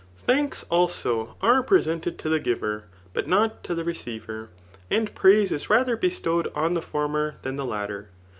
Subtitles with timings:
[0.17, 4.47] Thanks, also^ are pre^ seated to the giver, but not to die ceodyar;
[4.89, 8.07] and praise is rath^ bestowed onthe former than the latter*